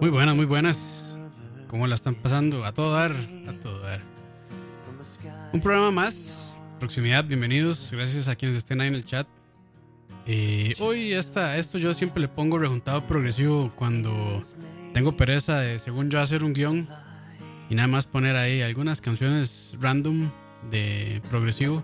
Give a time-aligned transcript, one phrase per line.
[0.00, 1.18] Muy buenas, muy buenas.
[1.66, 2.64] ¿Cómo la están pasando?
[2.64, 3.12] A todo dar,
[3.48, 4.00] a todo dar.
[5.52, 6.56] Un programa más.
[6.78, 7.90] Proximidad, bienvenidos.
[7.90, 9.26] Gracias a quienes estén ahí en el chat.
[10.26, 14.40] Eh, hoy esta, esto yo siempre le pongo rejuntado progresivo cuando
[14.94, 16.86] tengo pereza de, según yo, hacer un guion
[17.68, 20.30] y nada más poner ahí algunas canciones random
[20.70, 21.82] de progresivo.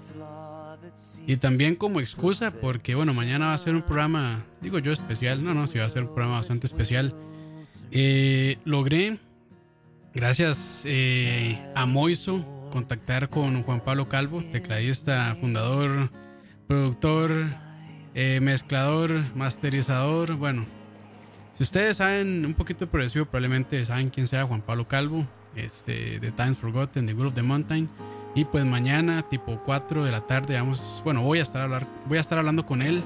[1.26, 5.42] Y también como excusa, porque bueno, mañana va a ser un programa, digo yo especial,
[5.42, 7.12] no, no, sí va a ser un programa bastante especial.
[7.96, 9.20] Eh, logré,
[10.12, 16.10] gracias eh, a Moiso, contactar con Juan Pablo Calvo, tecladista, fundador,
[16.66, 17.30] productor,
[18.16, 20.34] eh, mezclador, masterizador.
[20.34, 20.66] Bueno,
[21.56, 26.32] si ustedes saben un poquito progresivo, probablemente saben quién sea Juan Pablo Calvo, este, de
[26.32, 27.88] Times Forgotten, de Will of the Mountain.
[28.34, 32.18] Y pues mañana, tipo 4 de la tarde, vamos, bueno, voy a estar, hablar, voy
[32.18, 33.04] a estar hablando con él.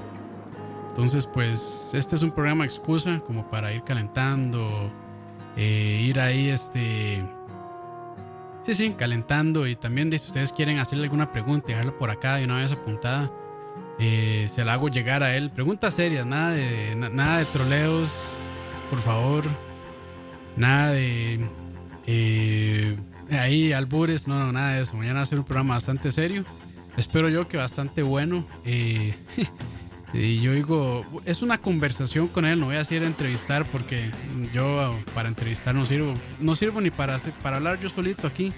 [0.89, 4.89] Entonces, pues, este es un programa excusa como para ir calentando,
[5.55, 7.23] eh, ir ahí, este...
[8.63, 12.43] Sí, sí, calentando y también si ustedes quieren hacerle alguna pregunta, dejarla por acá de
[12.45, 13.31] una vez apuntada,
[13.97, 15.49] eh, se la hago llegar a él.
[15.49, 18.11] Preguntas serias, nada de, na- nada de troleos,
[18.89, 19.45] por favor.
[20.57, 21.39] Nada de...
[22.05, 22.97] eh,
[23.31, 24.95] ahí albures, no, no, nada de eso.
[24.97, 26.43] Mañana va a ser un programa bastante serio.
[26.97, 28.45] Espero yo que bastante bueno.
[28.65, 29.15] Eh,
[30.13, 34.09] y yo digo, es una conversación con él, no voy a decir entrevistar porque
[34.53, 38.51] yo para entrevistar no sirvo, no sirvo ni para, para hablar yo solito aquí.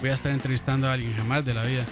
[0.00, 1.84] Voy a estar entrevistando a alguien jamás de la vida.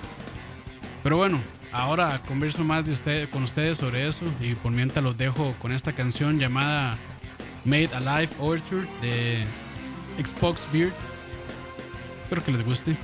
[1.02, 1.40] Pero bueno,
[1.72, 5.72] ahora converso más de usted, con ustedes sobre eso y por mientras los dejo con
[5.72, 6.98] esta canción llamada
[7.64, 9.44] Made Alive Orchard de
[10.22, 10.92] Xbox Beard.
[12.24, 12.96] Espero que les guste.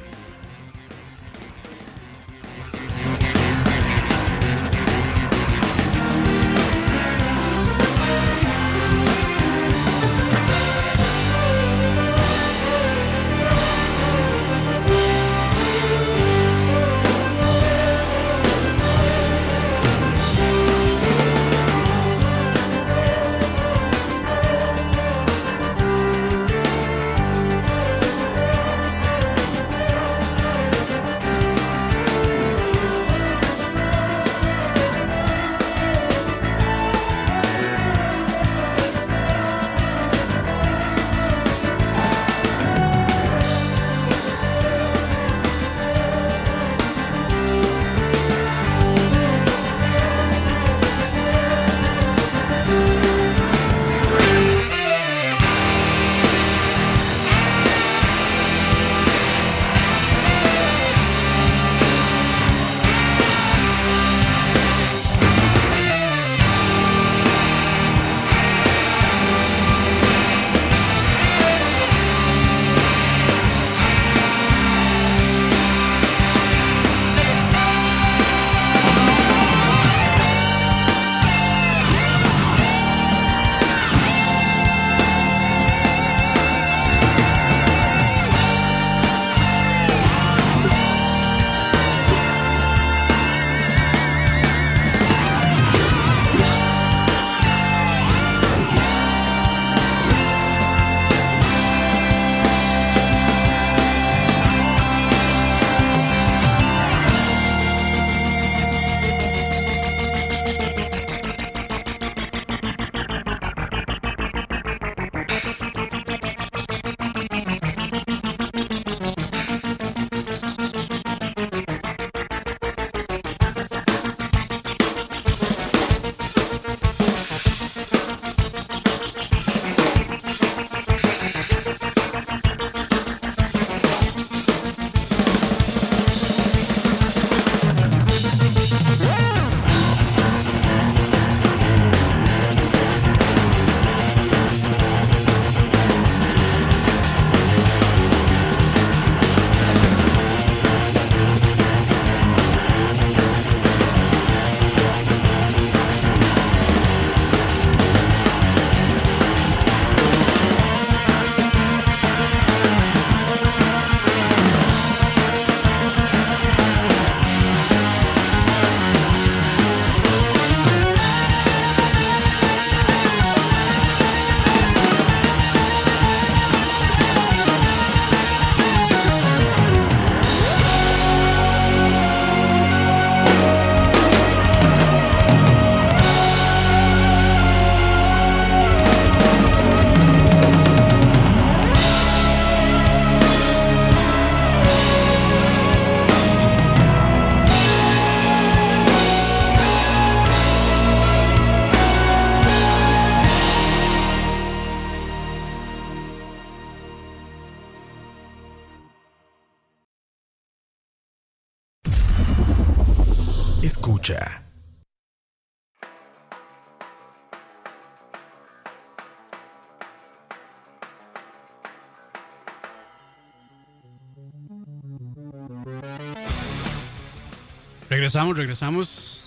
[227.95, 229.21] Regresamos, regresamos.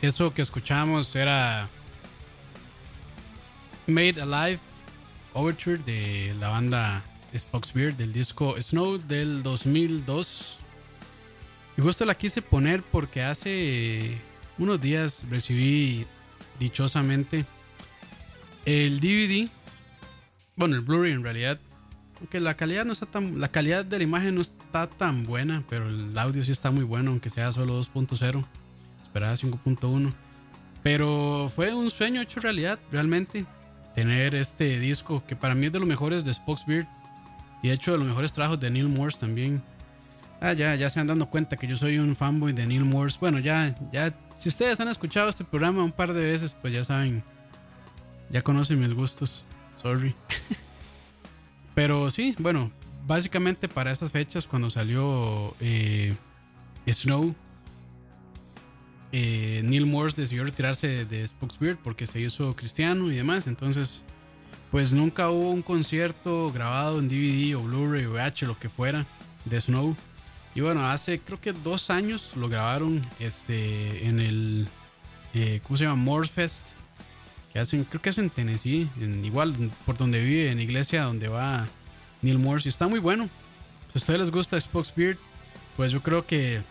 [0.00, 1.68] Eso que escuchamos era
[3.86, 4.58] Made Alive
[5.34, 7.02] Overture de la banda
[7.36, 10.58] Spoxbeard del disco Snow del 2002.
[11.76, 14.16] Y justo la quise poner porque hace
[14.56, 16.06] unos días recibí
[16.58, 17.44] dichosamente
[18.64, 19.50] el DVD,
[20.56, 21.60] bueno, el Blu-ray en realidad,
[22.20, 25.64] aunque la calidad no está tan la calidad de la imagen no está tan buena,
[25.68, 28.44] pero el audio sí está muy bueno, aunque sea solo 2.0.
[29.02, 30.12] Esperaba 5.1.
[30.82, 33.46] Pero fue un sueño hecho realidad, realmente.
[33.94, 36.86] Tener este disco que para mí es de los mejores de Spoxbeard
[37.62, 39.62] y de hecho de los mejores trabajos de Neil Morse también.
[40.40, 43.18] Ah, ya, ya se han dando cuenta que yo soy un fanboy de Neil Morse.
[43.20, 46.84] Bueno, ya, ya, si ustedes han escuchado este programa un par de veces, pues ya
[46.84, 47.22] saben,
[48.30, 49.46] ya conocen mis gustos.
[49.82, 50.14] Sorry.
[51.74, 52.70] Pero sí, bueno,
[53.06, 56.14] básicamente para esas fechas, cuando salió eh,
[56.86, 57.30] Snow,
[59.12, 63.46] eh, Neil Morse decidió retirarse de, de Spokesbeard porque se hizo cristiano y demás.
[63.46, 64.04] Entonces,
[64.70, 69.04] pues nunca hubo un concierto grabado en DVD o Blu-ray o VH, lo que fuera,
[69.44, 69.96] de Snow.
[70.54, 74.68] Y bueno, hace creo que dos años lo grabaron este, en el,
[75.34, 75.96] eh, ¿cómo se llama?
[77.52, 79.54] Que hacen, creo que es en Tennessee, en, igual
[79.84, 81.68] por donde vive, en iglesia donde va
[82.22, 82.68] Neil Morse.
[82.68, 83.28] Y está muy bueno.
[83.92, 85.18] Si a ustedes les gusta Spokesbeard,
[85.76, 86.62] pues yo creo que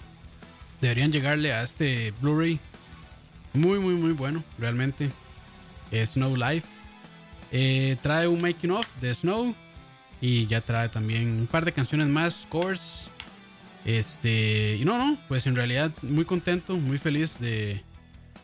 [0.80, 2.60] deberían llegarle a este Blu-ray.
[3.54, 5.10] Muy, muy, muy bueno, realmente.
[5.92, 6.68] Eh, Snow Life.
[7.52, 9.54] Eh, trae un making of de Snow.
[10.22, 13.10] Y ya trae también un par de canciones más, covers.
[13.86, 17.82] Este, y no, no, pues en realidad muy contento, muy feliz de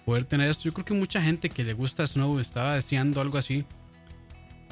[0.06, 0.64] poder tener esto.
[0.64, 3.66] Yo creo que mucha gente que le gusta Snow estaba deseando algo así.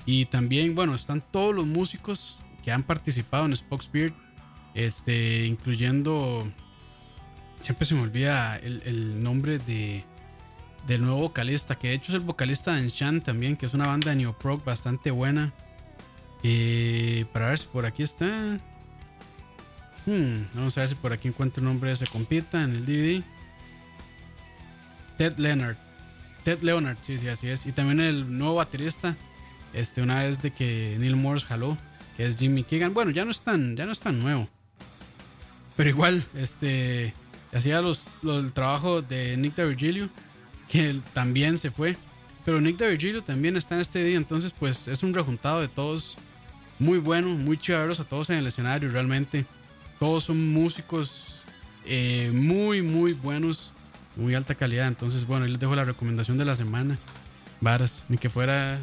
[0.06, 4.14] Y también, bueno, están todos los músicos que han participado en Spokesbeard.
[4.74, 6.48] Este, incluyendo.
[7.62, 10.04] Siempre se me olvida el, el nombre de,
[10.88, 13.88] del nuevo vocalista, que de hecho es el vocalista de Enchant también, que es una
[13.88, 15.54] banda de neoprog bastante buena.
[16.44, 18.60] Eh, para ver si por aquí está.
[20.06, 22.86] Hmm, vamos a ver si por aquí encuentro el nombre de ese compita en el
[22.86, 23.24] DVD.
[25.18, 25.76] Ted Leonard.
[26.44, 27.66] Ted Leonard, sí, sí, así es.
[27.66, 29.16] Y también el nuevo baterista.
[29.74, 31.78] Este, una vez de que Neil Morse jaló,
[32.16, 32.94] que es Jimmy Keegan.
[32.94, 34.48] Bueno, ya no es tan, ya no es tan nuevo.
[35.76, 37.14] Pero igual, este,
[37.52, 40.10] hacía los, los, el trabajo de Nick de Virgilio,
[40.70, 41.98] que también se fue.
[42.46, 45.68] Pero Nick de Virgilio también está en este día, entonces pues es un rejuntado de
[45.68, 46.18] todos.
[46.78, 49.46] Muy bueno, muy chéveros a todos en el escenario, realmente.
[50.00, 51.42] Todos son músicos
[51.86, 53.73] eh, muy, muy buenos,
[54.16, 54.88] muy alta calidad.
[54.88, 56.98] Entonces, bueno, ahí les dejo la recomendación de la semana.
[57.62, 58.80] Varas, ni que fuera.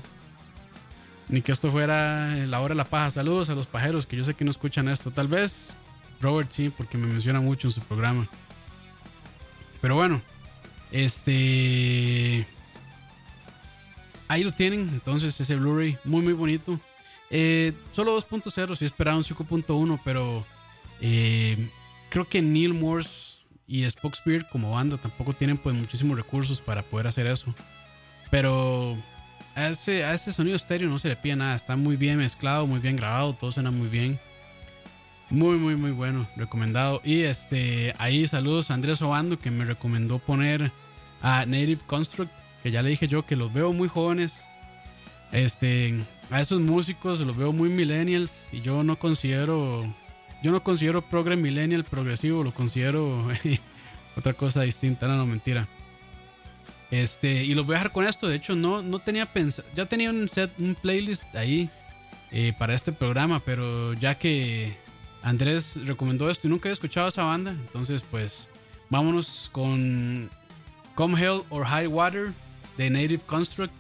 [1.29, 3.11] Ni que esto fuera la hora de la paja.
[3.11, 5.11] Saludos a los pajeros que yo sé que no escuchan esto.
[5.11, 5.75] Tal vez
[6.21, 8.27] Robert sí, porque me menciona mucho en su programa.
[9.81, 10.21] Pero bueno,
[10.91, 12.47] este.
[14.29, 14.89] Ahí lo tienen.
[14.93, 16.81] Entonces, ese Blu-ray muy, muy bonito.
[17.31, 20.45] Eh, solo 2.0, si esperaban 5.1, pero
[21.01, 21.71] eh,
[22.09, 23.30] creo que Neil Morse
[23.71, 27.55] y Spokesbeard como banda tampoco tienen pues muchísimos recursos para poder hacer eso.
[28.29, 28.99] Pero
[29.55, 31.55] a ese, a ese sonido estéreo no se le pide nada.
[31.55, 34.19] Está muy bien mezclado, muy bien grabado, todo suena muy bien.
[35.31, 37.01] Muy, muy, muy bueno, recomendado.
[37.05, 40.73] Y este, ahí saludos a Andrés Obando que me recomendó poner
[41.23, 42.33] a Native Construct,
[42.65, 44.47] que ya le dije yo que los veo muy jóvenes.
[45.31, 49.87] Este, a esos músicos los veo muy millennials y yo no considero
[50.43, 53.29] yo no considero progre millennial progresivo, lo considero
[54.17, 55.69] otra cosa distinta, no, no mentira.
[56.91, 59.87] Este, y los voy a dejar con esto, de hecho no, no tenía pensado, ya
[59.87, 61.71] tenía un set, un playlist ahí
[62.33, 64.77] eh, para este programa, pero ya que
[65.23, 68.49] Andrés recomendó esto y nunca había escuchado esa banda, entonces pues
[68.89, 70.31] vámonos con
[70.97, 72.33] Come Hell or High Water
[72.77, 73.73] de Native Construct.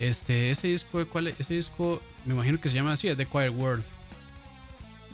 [0.00, 1.40] Este, ese disco, ¿cuál es?
[1.40, 3.84] Ese disco, me imagino que se llama así, es The Quiet World.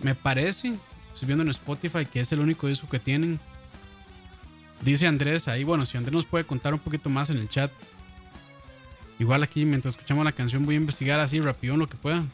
[0.02, 0.74] Me parece,
[1.12, 3.40] estoy viendo en Spotify que es el único disco que tienen.
[4.80, 7.72] Dice Andrés ahí, bueno, si Andrés nos puede contar un poquito más en el chat.
[9.18, 12.24] Igual aquí, mientras escuchamos la canción, voy a investigar así rápido lo que pueda.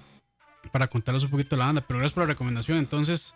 [0.73, 1.81] Para contarles un poquito la banda.
[1.83, 2.79] Pero gracias por la recomendación.
[2.79, 3.35] Entonces,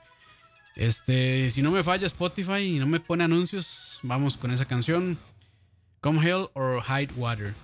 [0.75, 5.19] este, si no me falla Spotify y no me pone anuncios, vamos con esa canción.
[6.01, 7.55] Come Hell or Hide Water.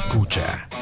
[0.00, 0.79] Escucha.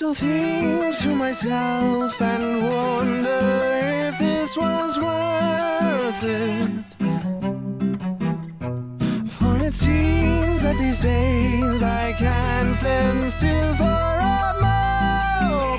[0.00, 6.84] Still think to myself and wonder if this was worth it.
[9.34, 14.56] For it seems that these days I can't stand still for a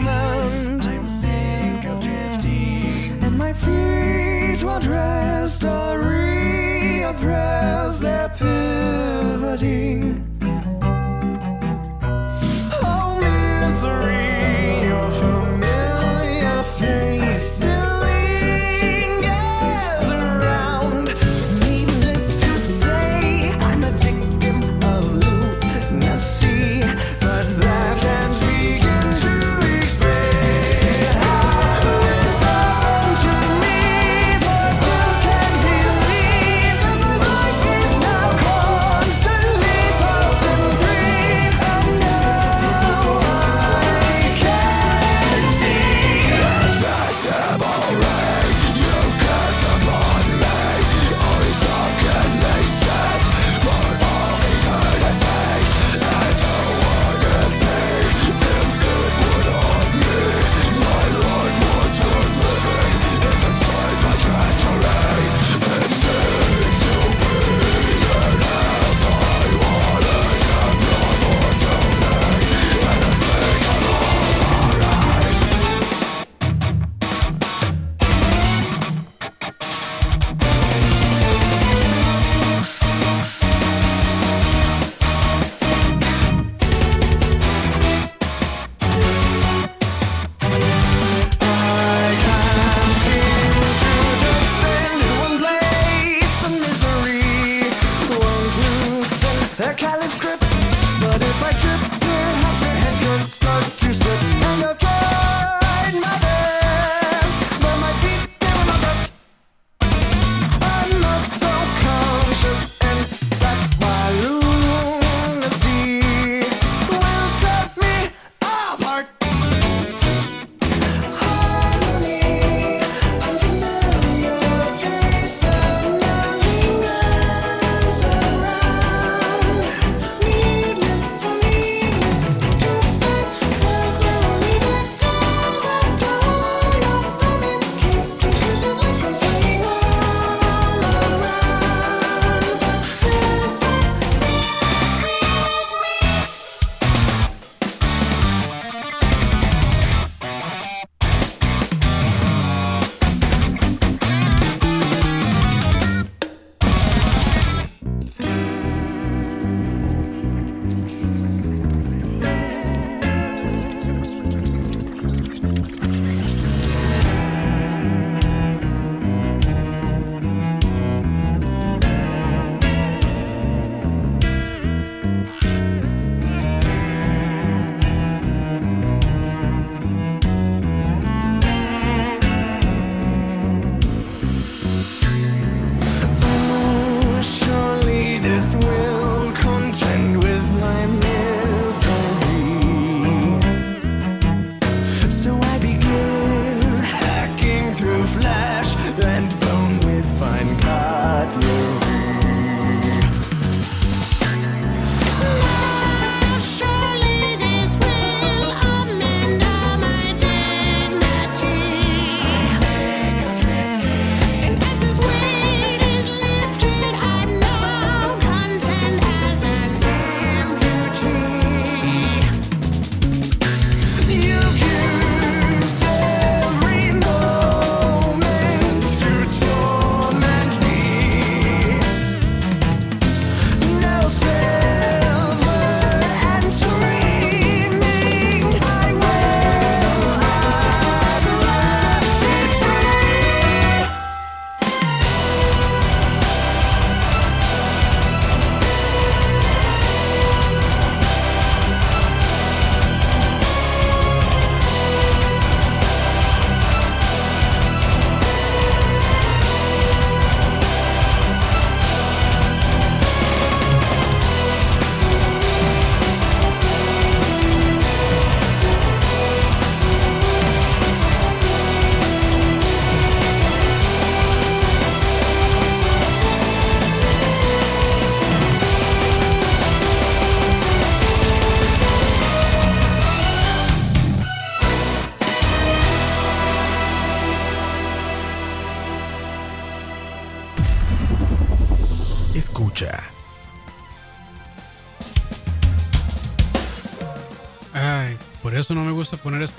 [0.03, 0.87] moment.
[0.87, 10.30] I'm sick of drifting, and my feet won't rest or reoppress their pivoting.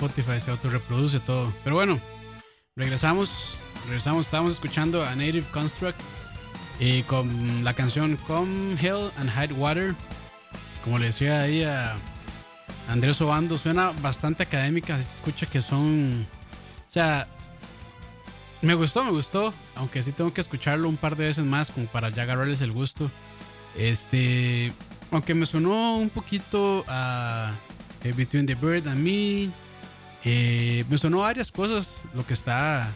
[0.05, 1.53] Spotify, se autorreproduce todo.
[1.63, 1.99] Pero bueno,
[2.75, 3.61] regresamos.
[3.85, 5.99] Regresamos, estábamos escuchando a Native Construct
[6.79, 9.95] y con la canción Come Hell and Hide Water.
[10.83, 11.95] Como le decía ahí a
[12.89, 15.01] Andrés Obando, suena bastante académica.
[15.01, 16.27] Se escucha que son.
[16.89, 17.27] O sea,
[18.61, 19.53] me gustó, me gustó.
[19.75, 22.73] Aunque sí tengo que escucharlo un par de veces más como para ya agarrarles el
[22.73, 23.09] gusto.
[23.77, 24.73] Este.
[25.11, 27.53] Aunque me sonó un poquito a
[28.03, 29.62] Between the Bird and Me.
[30.25, 32.01] Eh, me sonó varias cosas.
[32.13, 32.91] Lo que está.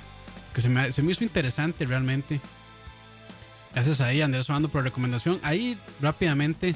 [0.54, 2.40] Que se me, se me hizo interesante realmente.
[3.74, 5.40] Gracias ahí, Andrés Obando, por la recomendación.
[5.44, 6.76] Ahí rápidamente.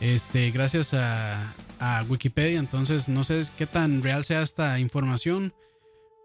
[0.00, 2.58] Este, gracias a, a Wikipedia.
[2.58, 5.52] Entonces, no sé qué tan real sea esta información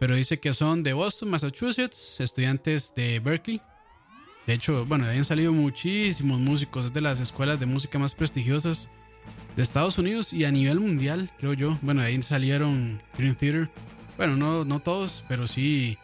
[0.04, 3.62] pero dice que son de Boston, Massachusetts, estudiantes de Berkeley.
[4.46, 8.90] De hecho, bueno, han salido muchísimos músicos, de las escuelas de música más prestigiosas
[9.56, 11.78] de Estados Unidos y a nivel mundial, creo yo.
[11.82, 13.70] Bueno, de ahí salieron Dream Theater.
[14.18, 15.98] Bueno, no, no todos, pero sí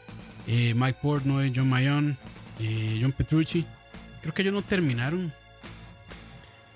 [0.48, 2.18] eh, Mike Portnoy, John Mayon,
[2.60, 3.66] eh, John Petrucci.
[4.22, 5.34] Creo que ellos no terminaron.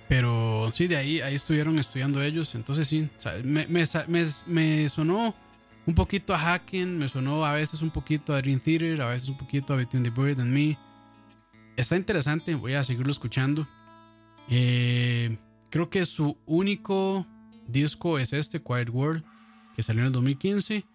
[0.08, 2.54] Pero sí, de ahí, ahí estuvieron estudiando ellos.
[2.56, 5.36] Entonces sí, o sea, me, me, me, me sonó
[5.86, 9.30] un poquito a Hacken, me sonó a veces un poquito a Dream Theater, a veces
[9.30, 10.78] un poquito a Between the Bird and Me.
[11.76, 13.68] Está interesante, voy a seguirlo escuchando.
[14.50, 15.38] Eh,
[15.74, 17.26] creo que su único
[17.68, 19.24] disco es este, Quiet World,
[19.76, 20.86] que salió en el 2015.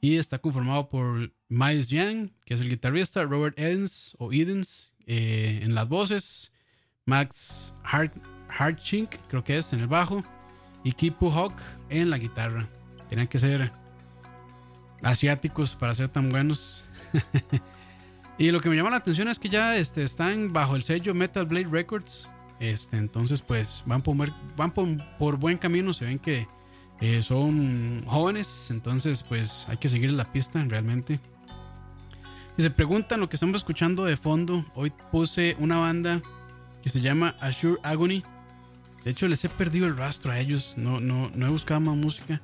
[0.00, 5.60] Y está conformado por Miles Young, que es el guitarrista, Robert Edens o Edens eh,
[5.62, 6.52] en las voces,
[7.06, 8.12] Max Hart,
[8.48, 10.24] Hartchink, creo que es en el bajo,
[10.82, 11.54] y Kipu Hawk
[11.88, 12.68] en la guitarra.
[13.08, 13.70] Tenían que ser
[15.00, 16.84] asiáticos para ser tan buenos.
[18.36, 21.14] y lo que me llama la atención es que ya este, están bajo el sello
[21.14, 22.28] Metal Blade Records.
[22.60, 25.92] Este, entonces, pues van por, buen camino.
[25.92, 26.46] Se ven que
[27.00, 28.68] eh, son jóvenes.
[28.70, 31.20] Entonces, pues hay que seguir la pista realmente.
[32.56, 36.20] Si se preguntan lo que estamos escuchando de fondo, hoy puse una banda
[36.82, 38.24] que se llama Assure Agony.
[39.04, 40.74] De hecho, les he perdido el rastro a ellos.
[40.76, 42.42] No, no, no he buscado más música.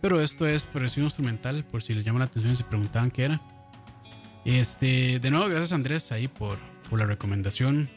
[0.00, 3.24] Pero esto es progresivo instrumental, por si les llama la atención y se preguntaban qué
[3.24, 3.40] era.
[4.44, 7.90] Este, de nuevo, gracias Andrés ahí por, por la recomendación.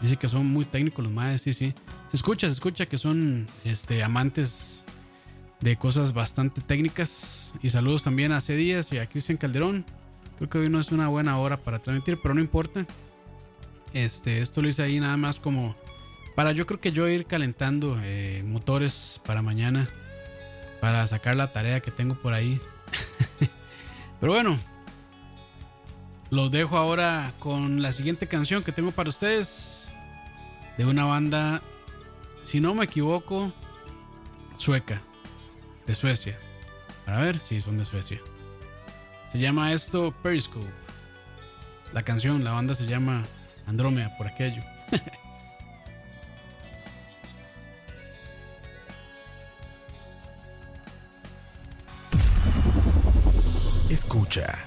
[0.00, 1.74] Dice que son muy técnicos los madres, sí, sí.
[2.08, 4.84] Se escucha, se escucha que son este, amantes
[5.60, 7.54] de cosas bastante técnicas.
[7.62, 8.56] Y saludos también a C.
[8.56, 9.84] Díaz y a Cristian Calderón.
[10.36, 12.86] Creo que hoy no es una buena hora para transmitir, pero no importa.
[13.94, 15.74] Este, esto lo hice ahí nada más como
[16.34, 19.88] para yo creo que yo ir calentando eh, motores para mañana
[20.82, 22.60] para sacar la tarea que tengo por ahí.
[24.20, 24.58] Pero bueno,
[26.30, 29.85] los dejo ahora con la siguiente canción que tengo para ustedes
[30.76, 31.62] de una banda,
[32.42, 33.52] si no me equivoco,
[34.56, 35.00] sueca,
[35.86, 36.38] de Suecia.
[37.04, 38.20] Para ver si son de Suecia.
[39.30, 40.66] Se llama esto Periscope.
[41.92, 43.22] La canción, la banda se llama
[43.66, 44.62] Andrómeda por aquello.
[53.90, 54.66] Escucha.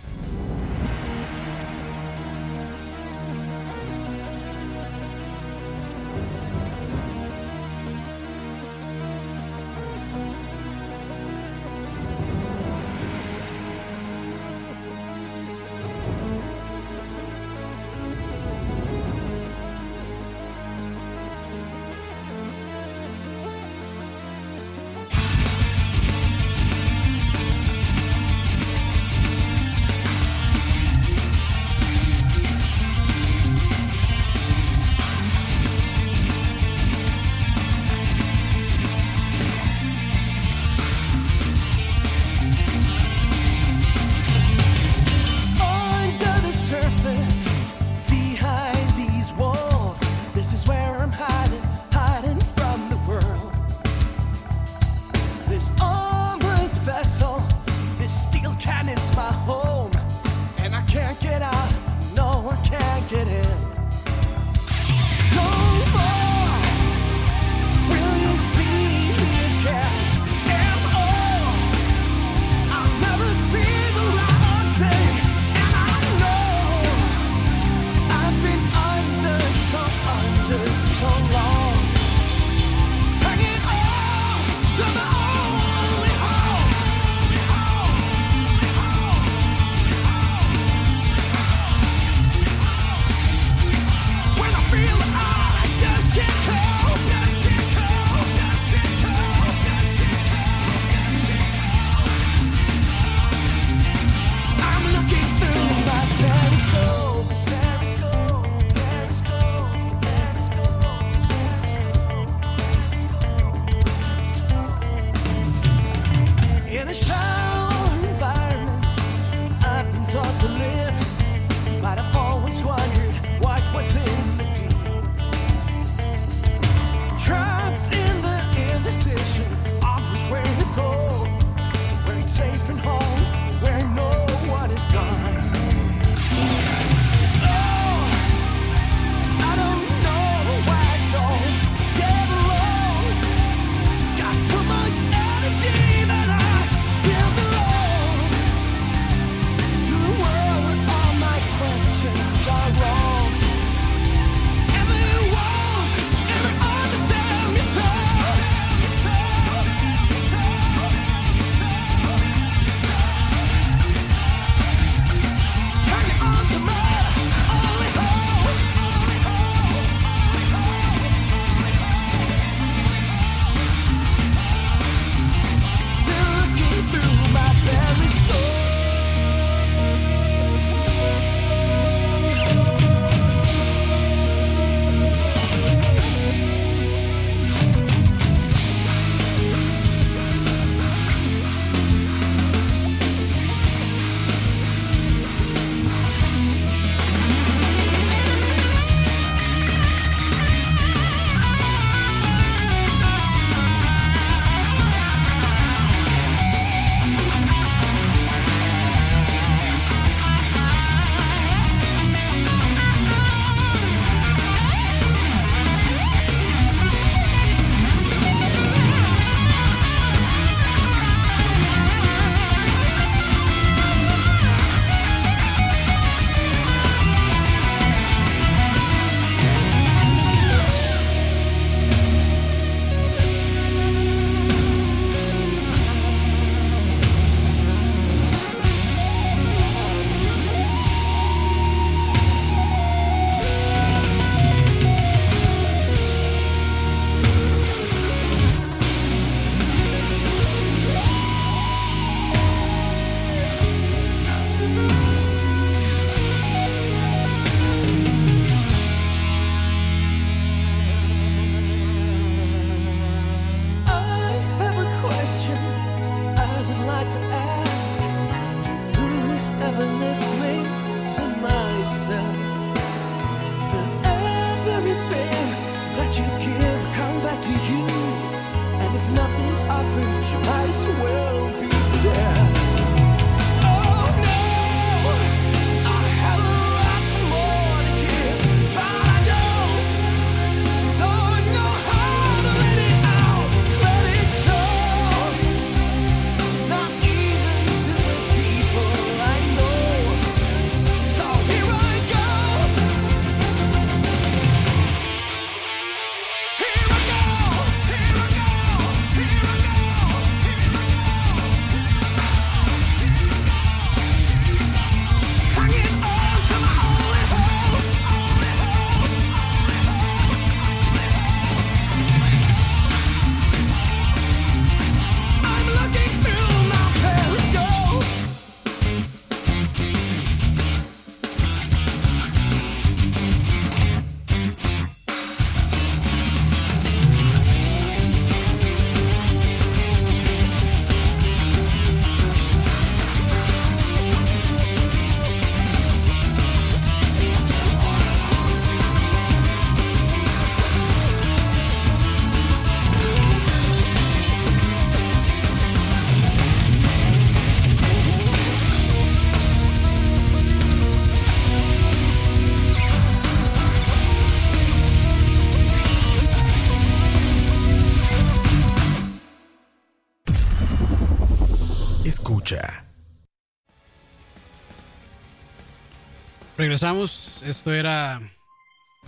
[376.70, 377.42] Regresamos.
[377.48, 378.22] Esto era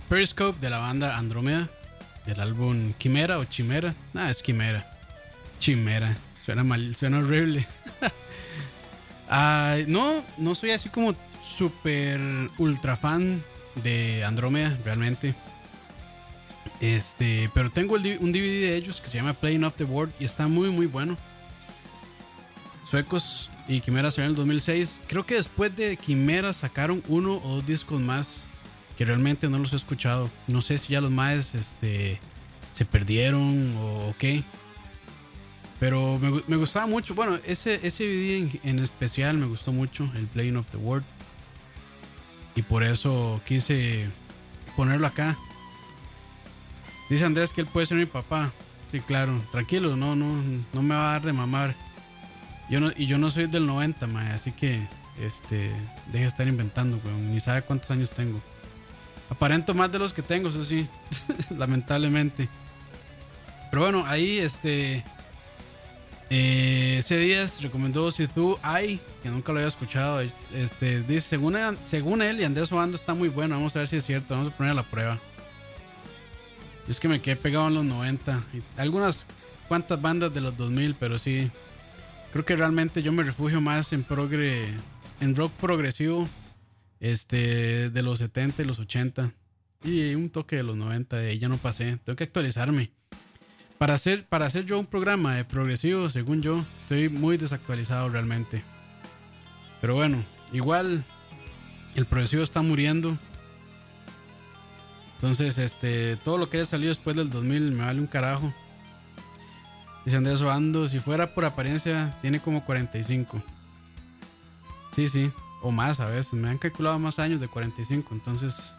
[0.08, 1.68] Periscope de la banda Andrómeda.
[2.26, 3.94] Del álbum Quimera o Chimera.
[4.12, 4.84] Nada, es Quimera.
[5.60, 6.16] Chimera.
[6.44, 7.64] Suena mal, suena horrible.
[9.34, 12.20] Ah, no, no soy así como súper
[12.58, 13.42] ultra fan
[13.76, 15.34] de Andrómeda, realmente.
[16.80, 20.24] Este, pero tengo un DVD de ellos que se llama Playing Off the Board y
[20.24, 21.16] está muy, muy bueno.
[22.90, 25.00] Suecos y Quimera salió en el 2006.
[25.06, 28.46] Creo que después de Quimera sacaron uno o dos discos más
[28.96, 30.30] que realmente no los he escuchado.
[30.46, 32.20] No sé si ya los más este,
[32.72, 34.42] se perdieron o qué.
[35.80, 37.14] Pero me, gu- me gustaba mucho.
[37.14, 41.04] Bueno, ese, ese video en, en especial me gustó mucho, el Playing of the World.
[42.54, 44.06] Y por eso quise
[44.76, 45.38] ponerlo acá.
[47.08, 48.52] Dice Andrés que él puede ser mi papá.
[48.90, 49.40] Sí, claro.
[49.50, 50.26] Tranquilo, no, no,
[50.72, 51.74] no me va a dar de mamar.
[52.68, 54.86] Yo no, y yo no soy del 90, mae, así que
[55.20, 55.72] este,
[56.06, 57.32] deje de estar inventando, weón.
[57.32, 58.40] Ni sabe cuántos años tengo.
[59.30, 60.86] Aparento más de los que tengo, eso sí,
[61.56, 62.48] lamentablemente.
[63.70, 65.04] Pero bueno, ahí este.
[66.34, 70.20] Eh, ese Díaz recomendó Si tú hay, que nunca lo había escuchado.
[70.54, 73.56] Este, dice: según según él y Andrés Obando está muy bueno.
[73.56, 74.34] Vamos a ver si es cierto.
[74.34, 75.18] Vamos a poner a la prueba.
[76.86, 78.42] Yo es que me quedé pegado en los 90.
[78.52, 79.24] y algunas
[79.68, 81.50] cuantas bandas de los 2000, pero sí.
[82.32, 84.66] Creo que realmente yo me refugio más en progre,
[85.20, 86.28] en rock progresivo,
[86.98, 89.32] este, de los 70 y los 80
[89.84, 91.16] y un toque de los 90.
[91.16, 91.98] De ahí ya no pasé.
[92.04, 92.90] Tengo que actualizarme.
[93.78, 98.62] Para hacer, para hacer yo un programa de progresivo, según yo, estoy muy desactualizado realmente.
[99.80, 101.04] Pero bueno, igual
[101.96, 103.18] el progresivo está muriendo.
[105.16, 108.54] Entonces, este, todo lo que haya salido después del 2000 me vale un carajo.
[110.04, 113.42] Dice Andrés Obando, si fuera por apariencia, tiene como 45.
[114.92, 115.30] Sí, sí,
[115.62, 116.34] o más a veces.
[116.34, 118.08] Me han calculado más años de 45.
[118.12, 118.74] Entonces,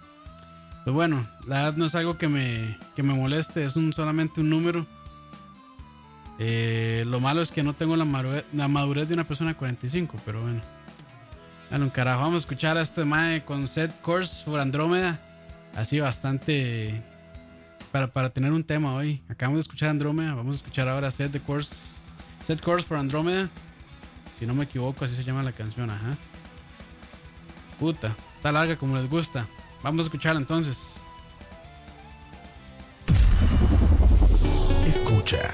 [0.83, 4.41] pues bueno, la edad no es algo que me, que me moleste, es un, solamente
[4.41, 4.85] un número.
[6.39, 10.41] Eh, lo malo es que no tengo la madurez, de una persona de 45, pero
[10.41, 10.61] bueno.
[11.71, 15.19] Un carajo, vamos a escuchar a este mae con Set Course por Andrómeda.
[15.75, 17.01] Así bastante
[17.93, 19.21] para, para tener un tema hoy.
[19.29, 21.93] Acabamos de escuchar Andrómeda, vamos a escuchar ahora Set the Course.
[22.43, 23.51] Set Course for Andrómeda.
[24.39, 26.17] Si no me equivoco, así se llama la canción, ajá.
[27.79, 29.47] Puta, está larga como les gusta.
[29.83, 30.99] Vamos a escucharla entonces.
[34.87, 35.53] Escucha.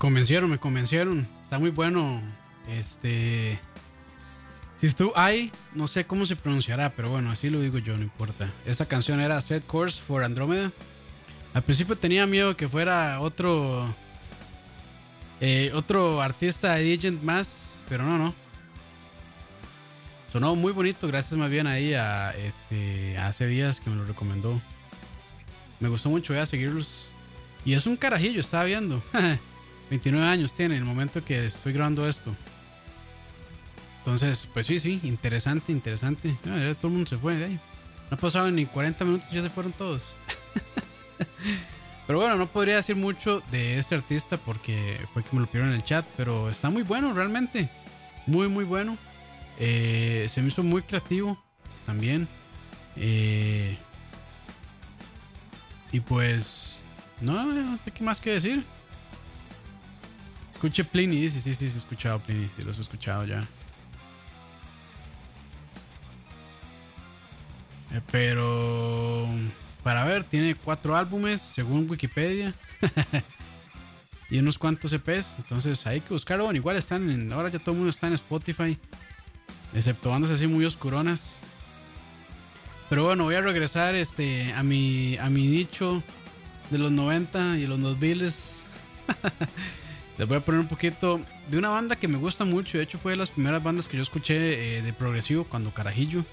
[0.00, 1.28] Convencieron, me convencieron.
[1.44, 2.22] Está muy bueno.
[2.68, 3.60] Este.
[4.80, 8.02] Si tú hay, no sé cómo se pronunciará, pero bueno, así lo digo yo, no
[8.02, 8.50] importa.
[8.64, 10.72] Esa canción era Set Course for Andromeda.
[11.52, 13.94] Al principio tenía miedo que fuera otro.
[15.40, 18.34] eh, otro artista de Agent más, pero no, no.
[20.32, 23.18] Sonó muy bonito, gracias más bien ahí a este.
[23.18, 24.62] Hace días que me lo recomendó.
[25.78, 27.10] Me gustó mucho, voy a seguirlos.
[27.66, 29.02] Y es un carajillo, estaba viendo.
[29.90, 32.34] 29 años tiene en el momento que estoy grabando esto.
[33.98, 36.36] Entonces, pues sí, sí, interesante, interesante.
[36.44, 37.60] Ya todo el mundo se fue de ahí.
[38.08, 40.14] No ha pasado ni 40 minutos, ya se fueron todos.
[42.06, 45.70] pero bueno, no podría decir mucho de este artista porque fue que me lo pidieron
[45.70, 47.68] en el chat, pero está muy bueno realmente.
[48.26, 48.96] Muy, muy bueno.
[49.58, 51.42] Eh, se me hizo muy creativo
[51.84, 52.28] también.
[52.96, 53.76] Eh,
[55.90, 56.84] y pues,
[57.20, 58.64] no, no sé qué más que decir.
[60.60, 63.40] Escuche Pliny, sí, sí, sí, sí, he escuchado Pliny, sí, los he escuchado ya.
[67.94, 69.26] Eh, pero,
[69.82, 72.52] para ver, tiene cuatro álbumes, según Wikipedia.
[74.30, 76.44] y unos cuantos EPs, entonces hay que buscarlo.
[76.44, 78.76] Bueno, igual están en, ahora ya todo el mundo está en Spotify.
[79.72, 81.38] Excepto bandas así muy oscuronas.
[82.90, 86.02] Pero bueno, voy a regresar este, a, mi, a mi nicho
[86.70, 88.30] de los 90 y los 2000.
[90.20, 91.18] Les voy a poner un poquito
[91.48, 92.76] de una banda que me gusta mucho.
[92.76, 96.26] De hecho, fue de las primeras bandas que yo escuché eh, de progresivo cuando Carajillo,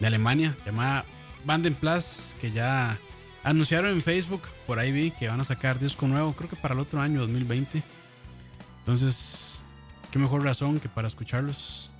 [0.00, 1.04] de Alemania, llamada
[1.44, 2.98] Banden Plus, que ya
[3.44, 4.42] anunciaron en Facebook.
[4.66, 7.20] Por ahí vi que van a sacar disco nuevo, creo que para el otro año,
[7.20, 7.80] 2020.
[8.80, 9.62] Entonces,
[10.10, 11.92] qué mejor razón que para escucharlos.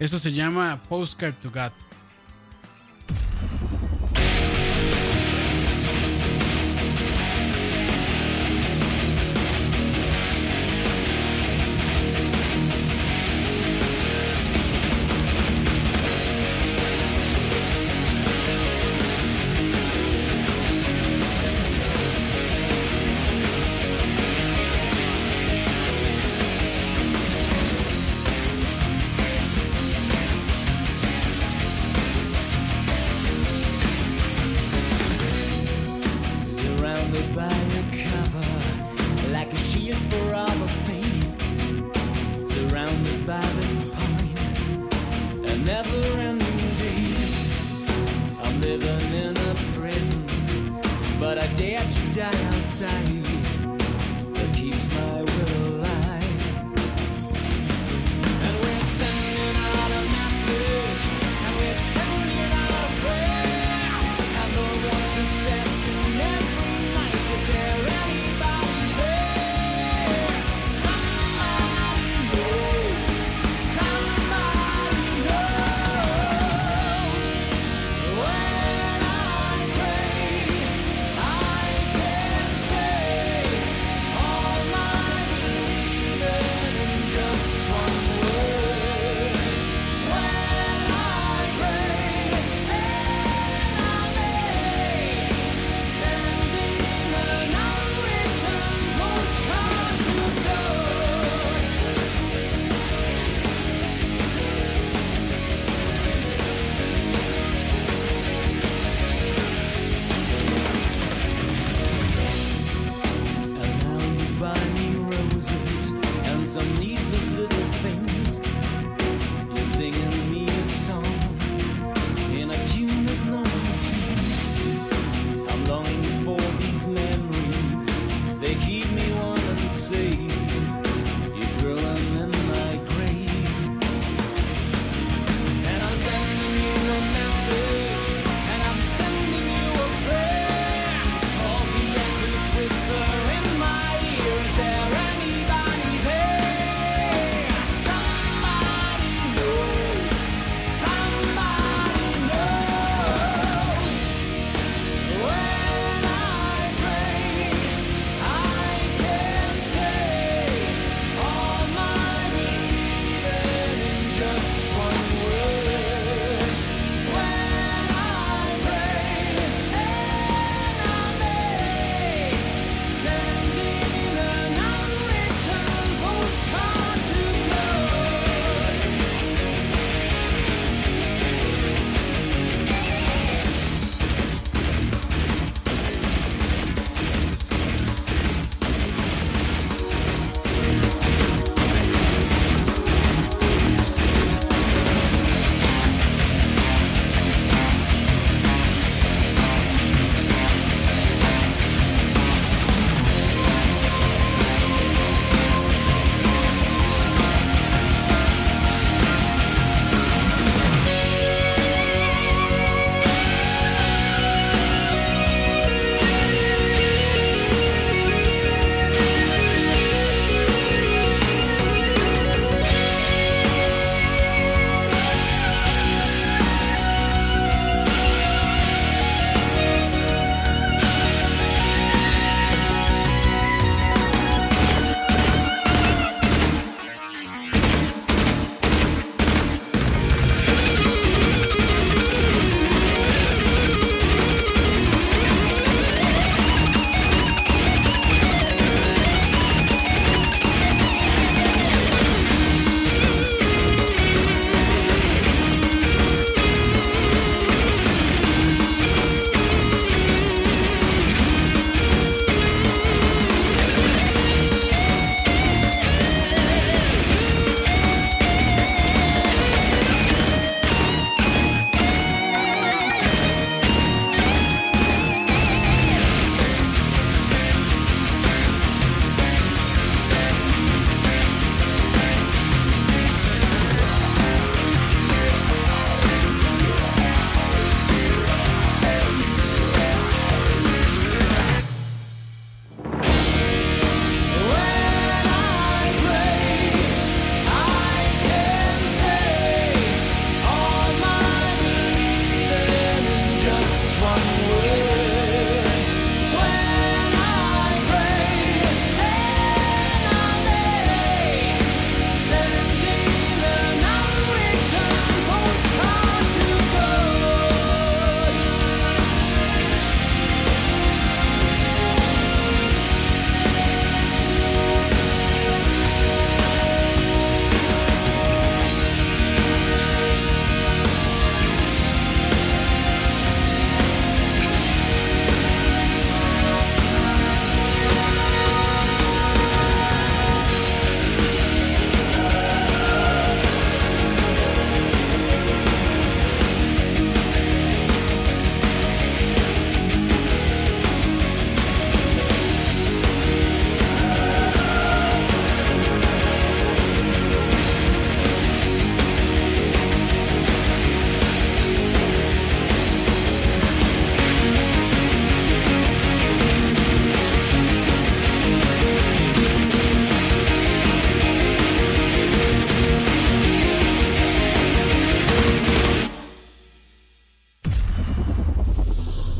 [0.00, 1.70] Esto se llama Postcard to God.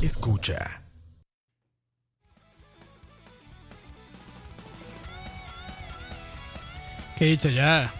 [0.09, 0.81] Escucha.
[7.19, 7.93] Que dicho ya.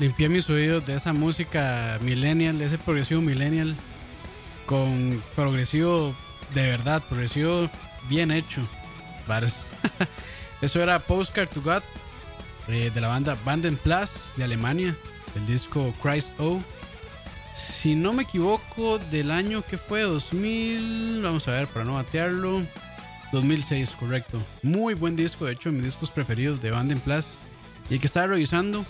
[0.00, 3.76] Limpié mis oídos de esa música millennial, de ese progresivo millennial.
[4.66, 6.16] Con progresivo
[6.52, 7.70] de verdad, progresivo
[8.08, 8.62] bien hecho.
[10.62, 11.84] Eso era Postcard to God
[12.66, 14.96] eh, de la banda Banden Plus de Alemania,
[15.36, 16.60] el disco Christ O.
[17.56, 22.62] Si no me equivoco, del año que fue 2000, vamos a ver para no batearlo.
[23.32, 24.42] 2006, correcto.
[24.62, 27.38] Muy buen disco, de hecho, mis discos preferidos de Banden Plus.
[27.90, 28.84] Y que estaba revisando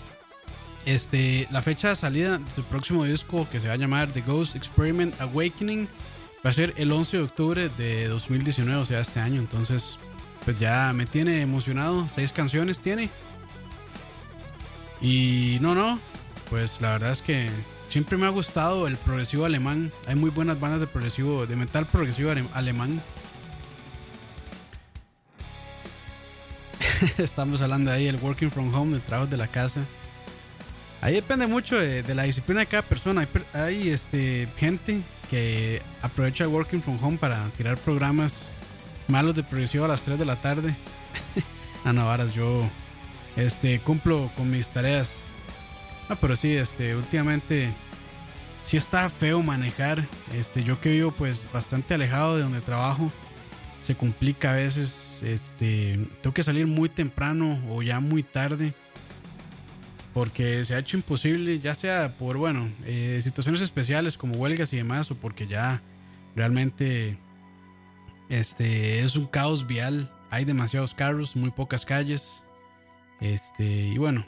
[0.85, 4.21] este, la fecha de salida de su próximo disco que se va a llamar The
[4.21, 5.87] Ghost Experiment Awakening.
[6.45, 9.39] Va a ser el 11 de octubre de 2019, o sea, este año.
[9.39, 9.99] Entonces,
[10.43, 12.07] pues ya me tiene emocionado.
[12.15, 13.09] Seis canciones tiene.
[15.01, 15.99] Y no, no.
[16.49, 17.49] Pues la verdad es que
[17.95, 19.89] siempre me ha gustado el progresivo alemán.
[20.05, 23.01] Hay muy buenas bandas de progresivo, de metal progresivo ale- alemán.
[27.17, 29.85] Estamos hablando ahí del working from home, del trabajo de la casa.
[30.99, 33.25] Ahí depende mucho de, la disciplina de cada persona.
[33.53, 38.51] Hay, este, gente que aprovecha el working from home para tirar programas
[39.07, 40.75] malos de progresivo a las 3 de la tarde.
[41.85, 42.69] a Navaras, yo
[43.37, 45.27] este, cumplo con mis tareas.
[46.09, 47.73] Ah, pero sí, este, últimamente
[48.65, 50.05] sí está feo manejar.
[50.33, 53.11] Este, yo que vivo pues bastante alejado de donde trabajo.
[53.79, 55.23] Se complica a veces.
[55.23, 58.73] Este, tengo que salir muy temprano o ya muy tarde.
[60.13, 64.77] Porque se ha hecho imposible, ya sea por, bueno, eh, situaciones especiales como huelgas y
[64.77, 65.81] demás, o porque ya
[66.37, 67.17] realmente
[68.29, 70.09] este, es un caos vial.
[70.31, 72.45] Hay demasiados carros, muy pocas calles.
[73.19, 74.25] Este, y bueno,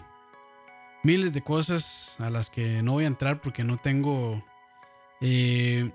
[1.04, 4.43] miles de cosas a las que no voy a entrar porque no tengo.
[5.22, 5.89] eh,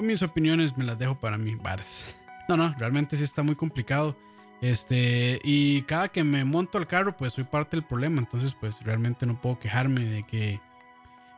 [0.00, 2.14] mis opiniones me las dejo para mí, varas.
[2.48, 4.16] No, no, realmente sí está muy complicado.
[4.60, 8.18] Este, y cada que me monto al carro, pues soy parte del problema.
[8.18, 10.60] Entonces, pues realmente no puedo quejarme de que.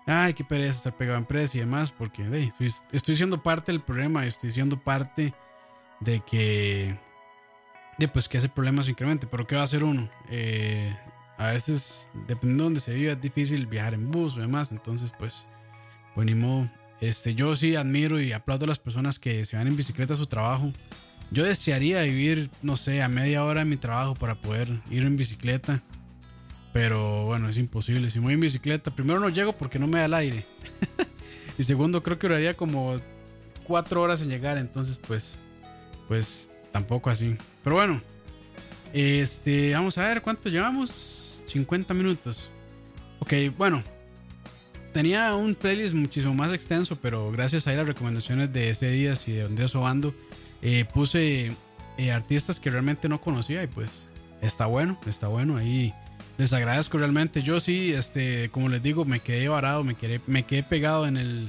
[0.07, 3.83] Ay, qué pereza estar pegado en precio y demás, porque estoy, estoy siendo parte del
[3.83, 5.33] problema estoy siendo parte
[6.01, 6.99] de que
[7.99, 9.27] de pues que ese problema se incremente.
[9.27, 10.09] Pero ¿qué va a hacer uno?
[10.29, 10.97] Eh,
[11.39, 14.73] a veces, dependiendo de donde se vive, es difícil viajar en bus o demás.
[14.73, 15.47] Entonces, pues,
[16.15, 16.69] pues ni modo.
[17.01, 20.17] Este, yo sí admiro y aplaudo a las personas que se van en bicicleta a
[20.17, 20.73] su trabajo.
[21.33, 25.17] Yo desearía vivir, no sé, a media hora de mi trabajo para poder ir en
[25.17, 25.83] bicicleta.
[26.73, 28.11] Pero bueno, es imposible.
[28.11, 30.47] Si voy en bicicleta, primero no llego porque no me da el aire.
[31.59, 32.95] y segundo, creo que duraría como
[33.65, 34.59] cuatro horas en llegar.
[34.59, 35.39] Entonces, pues,
[36.07, 37.37] pues tampoco así.
[37.65, 38.01] Pero bueno,
[38.93, 41.43] este, vamos a ver cuánto llevamos.
[41.47, 42.51] 50 minutos.
[43.19, 43.83] Ok, bueno.
[44.93, 49.33] Tenía un playlist muchísimo más extenso, pero gracias a las recomendaciones de ese Díaz y
[49.33, 50.15] de Andrés Obando,
[50.61, 51.53] eh, puse
[51.97, 54.09] eh, artistas que realmente no conocía y pues
[54.43, 55.57] está bueno, está bueno.
[55.57, 55.95] Ahí
[56.37, 57.43] les agradezco realmente.
[57.43, 61.17] Yo sí, este, como les digo, me quedé varado, me quedé, me quedé pegado en
[61.17, 61.49] el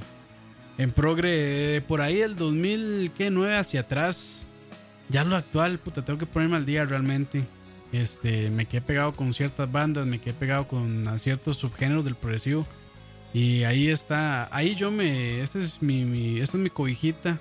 [0.78, 4.46] en progre por ahí del 2009 hacia atrás.
[5.08, 7.44] Ya lo actual, puta, tengo que ponerme al día realmente.
[7.92, 12.66] Este, me quedé pegado con ciertas bandas, me quedé pegado con ciertos subgéneros del progresivo.
[13.32, 17.38] Y ahí está, ahí yo me, esta es mi, mi- esta es mi cobijita,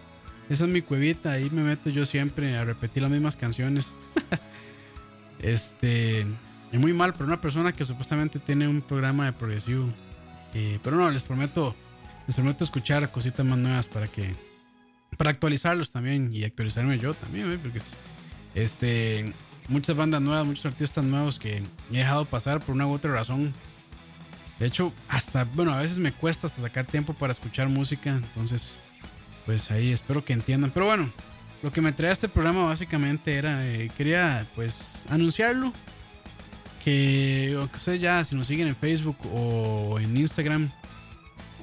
[0.50, 3.94] esa es mi cuevita, ahí me meto yo siempre a repetir las mismas canciones.
[5.40, 9.88] este, es muy mal para una persona que supuestamente tiene un programa de progresivo.
[10.54, 11.76] Eh, pero no, les prometo,
[12.28, 14.36] les prometo escuchar cositas más nuevas para que,
[15.18, 17.98] para actualizarlos también y actualizarme yo también, porque es-
[18.56, 19.34] este,
[19.68, 21.58] muchas bandas nuevas, muchos artistas nuevos que
[21.92, 23.54] he dejado pasar por una u otra razón.
[24.60, 28.80] De hecho, hasta, bueno, a veces me cuesta hasta sacar tiempo para escuchar música, entonces,
[29.46, 30.72] pues ahí espero que entiendan.
[30.72, 31.10] Pero bueno,
[31.64, 35.74] lo que me trae a este programa básicamente era, eh, quería pues anunciarlo,
[36.84, 40.70] que ustedes ya, si nos siguen en Facebook o en Instagram,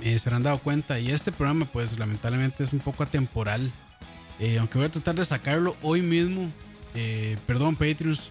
[0.03, 3.70] eh, se habrán dado cuenta, y este programa pues lamentablemente es un poco atemporal,
[4.42, 6.51] Eh, aunque voy a tratar de sacarlo hoy mismo,
[6.94, 8.30] eh, perdón Patreons,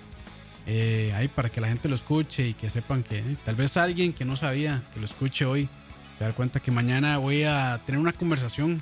[1.16, 4.26] ahí para que la gente lo escuche y que sepan que tal vez alguien que
[4.26, 5.70] no sabía que lo escuche hoy
[6.18, 8.80] se da cuenta que mañana voy a tener una conversación.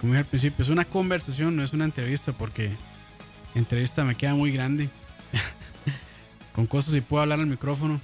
[0.00, 2.70] Como dije al principio, es una conversación, no es una entrevista porque
[3.54, 4.88] entrevista me queda muy grande.
[6.56, 8.00] con cosas y puedo hablar al micrófono.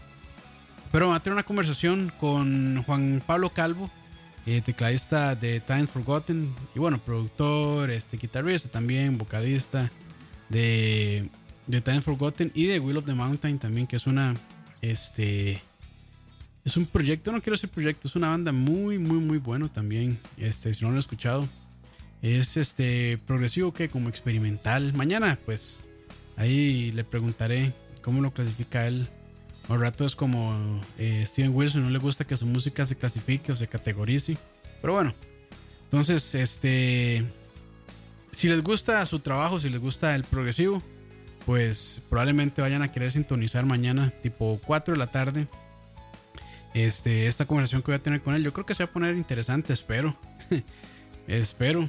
[0.93, 3.91] Pero voy a tener una conversación con Juan Pablo Calvo,
[4.47, 9.91] eh, tecladista de Time Forgotten y bueno, productor, este guitarrista también, vocalista
[10.49, 11.31] de
[11.67, 14.35] de Time Forgotten y de Will of the Mountain también, que es una.
[14.81, 15.63] Este.
[16.65, 20.19] Es un proyecto, no quiero decir proyecto, es una banda muy, muy, muy bueno también.
[20.37, 21.49] Este, si no lo han escuchado.
[22.21, 24.93] es este progresivo que como experimental.
[24.95, 25.81] Mañana, pues
[26.37, 29.09] ahí le preguntaré cómo lo clasifica él.
[29.69, 33.53] Al rato es como eh, Steven Wilson, no le gusta que su música se clasifique
[33.53, 34.37] o se categorice.
[34.81, 35.15] Pero bueno,
[35.85, 37.25] entonces, este,
[38.33, 40.83] si les gusta su trabajo, si les gusta el progresivo,
[41.47, 45.49] pues probablemente vayan a querer sintonizar mañana, tipo 4 de la tarde.
[46.75, 48.93] Este, esta conversación que voy a tener con él, yo creo que se va a
[48.93, 50.17] poner interesante, espero.
[51.27, 51.89] espero.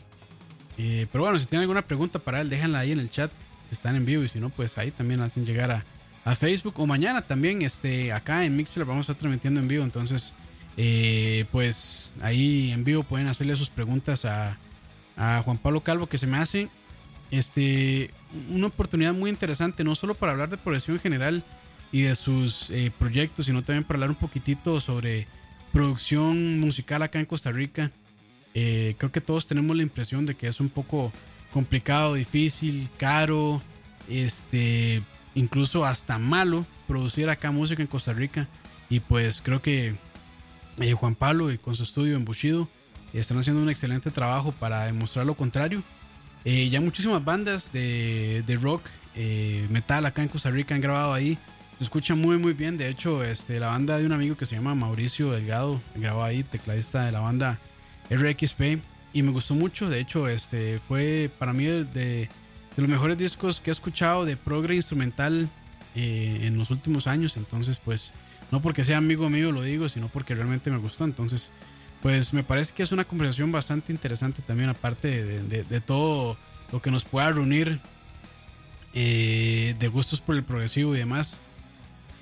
[0.77, 3.31] Eh, pero bueno, si tienen alguna pregunta para él, déjenla ahí en el chat.
[3.67, 5.85] Si están en vivo y si no, pues ahí también hacen llegar a,
[6.25, 6.79] a Facebook.
[6.79, 9.83] O mañana también, este, acá en Mixler vamos a estar transmitiendo en vivo.
[9.83, 10.33] Entonces,
[10.77, 14.57] eh, pues ahí en vivo pueden hacerle sus preguntas a,
[15.15, 16.69] Juan Pablo Calvo, que se me hace
[17.29, 18.09] este,
[18.49, 21.43] una oportunidad muy interesante, no solo para hablar de progresión en general
[21.91, 25.27] y de sus eh, proyectos, sino también para hablar un poquitito sobre
[25.71, 27.91] producción musical acá en Costa Rica.
[28.55, 31.11] Eh, creo que todos tenemos la impresión de que es un poco
[31.51, 33.61] complicado, difícil, caro,
[34.09, 35.03] este,
[35.35, 38.47] incluso hasta malo producir acá música en Costa Rica.
[38.89, 39.95] Y pues creo que
[40.79, 42.67] eh, Juan Pablo y con su estudio en Bushido
[43.13, 45.83] están haciendo un excelente trabajo para demostrar lo contrario.
[46.45, 48.83] Eh, ya muchísimas bandas de, de rock,
[49.15, 51.37] eh, metal acá en Costa Rica han grabado ahí.
[51.77, 52.77] Se escucha muy muy bien.
[52.77, 56.43] De hecho, este, la banda de un amigo que se llama Mauricio Delgado grabó ahí,
[56.43, 57.59] tecladista de la banda
[58.09, 58.79] RXP.
[59.13, 59.89] Y me gustó mucho.
[59.89, 62.29] De hecho, este fue para mí de,
[62.75, 65.49] de los mejores discos que he escuchado de progre instrumental
[65.95, 67.37] eh, en los últimos años.
[67.37, 68.13] Entonces, pues,
[68.51, 71.05] no porque sea amigo mío lo digo, sino porque realmente me gustó.
[71.05, 71.51] Entonces,
[72.01, 76.37] pues me parece que es una conversación bastante interesante también, aparte de, todo
[76.71, 77.79] lo que nos pueda reunir
[78.93, 81.39] eh, de gustos por el progresivo y demás.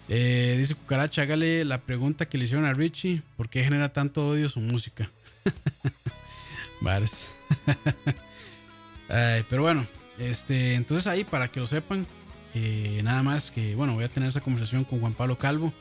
[0.08, 4.28] Eh, dice Cucaracha, hágale la pregunta que le hicieron a Richie, ¿por qué genera tanto
[4.28, 5.10] odio su música?
[6.82, 7.30] Vares.
[9.10, 9.88] Ay, pero bueno,
[10.30, 12.06] este, entonces ahí para que lo sepan,
[12.54, 15.74] eh, nada más que, bueno, voy a tener esa conversación con Juan Pablo Calvo.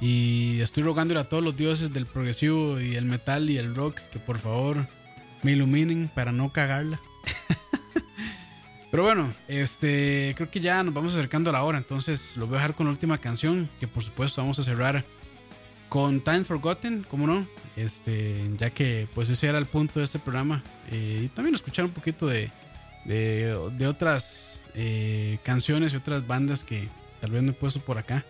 [0.00, 4.00] Y estoy rogándole a todos los dioses del progresivo y el metal y el rock
[4.12, 4.86] que por favor
[5.42, 7.00] me iluminen para no cagarla.
[8.90, 12.56] Pero bueno, este creo que ya nos vamos acercando a la hora, entonces lo voy
[12.56, 15.04] a dejar con la última canción, que por supuesto vamos a cerrar
[15.88, 17.46] con Time Forgotten, como no,
[17.76, 20.62] este, ya que pues ese era el punto de este programa.
[20.90, 22.50] Eh, y también escuchar un poquito de,
[23.06, 26.88] de, de otras eh, canciones y otras bandas que
[27.20, 28.24] tal vez no he puesto por acá.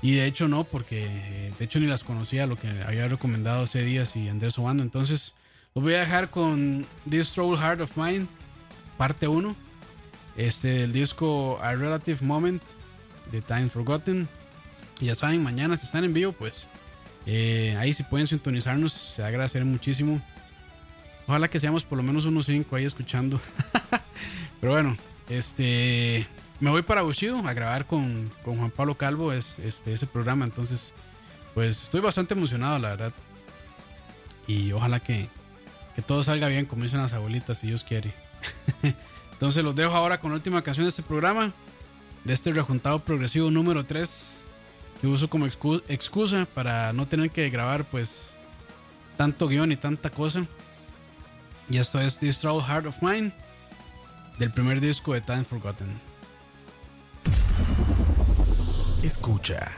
[0.00, 3.64] Y de hecho no, porque eh, de hecho ni las conocía, lo que había recomendado
[3.64, 4.82] hace días y Andrés Obando.
[4.82, 5.34] Entonces
[5.74, 8.26] los voy a dejar con This Troubled Heart of Mine,
[8.96, 9.54] parte 1.
[10.36, 12.62] Este, el disco A Relative Moment
[13.32, 14.28] de Time Forgotten.
[15.00, 16.68] Y ya saben, mañana si están en vivo, pues
[17.26, 20.20] eh, ahí si pueden sintonizarnos, se agradecer muchísimo.
[21.28, 23.38] Ojalá que seamos por lo menos unos 5 ahí escuchando.
[24.60, 24.96] Pero bueno,
[25.28, 26.26] este
[26.60, 30.44] me voy para Bushido a grabar con, con Juan Pablo Calvo es, este, ese programa.
[30.44, 30.94] Entonces,
[31.54, 33.12] pues estoy bastante emocionado, la verdad.
[34.48, 35.28] Y ojalá que,
[35.94, 38.12] que todo salga bien, como dicen las abuelitas, si Dios quiere.
[39.32, 41.52] Entonces los dejo ahora con la última canción de este programa,
[42.24, 44.44] de este rejuntado progresivo número 3,
[45.00, 48.34] que uso como excu- excusa para no tener que grabar pues
[49.16, 50.44] tanto guion y tanta cosa.
[51.70, 53.32] Y esto es This Troubled Heart of Mine,
[54.38, 56.00] del primer disco de Time Forgotten.
[59.02, 59.72] Escucha.